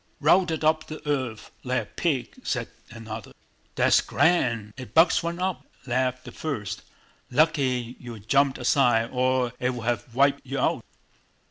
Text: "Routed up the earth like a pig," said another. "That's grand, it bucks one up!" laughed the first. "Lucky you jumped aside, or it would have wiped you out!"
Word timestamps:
"Routed 0.19 0.63
up 0.63 0.87
the 0.87 1.07
earth 1.07 1.51
like 1.63 1.81
a 1.83 1.85
pig," 1.85 2.33
said 2.41 2.69
another. 2.89 3.33
"That's 3.75 4.01
grand, 4.01 4.73
it 4.75 4.95
bucks 4.95 5.21
one 5.21 5.37
up!" 5.37 5.63
laughed 5.85 6.25
the 6.25 6.31
first. 6.31 6.81
"Lucky 7.29 7.97
you 7.99 8.17
jumped 8.17 8.57
aside, 8.57 9.11
or 9.13 9.53
it 9.59 9.75
would 9.75 9.85
have 9.85 10.15
wiped 10.15 10.41
you 10.43 10.57
out!" 10.57 10.83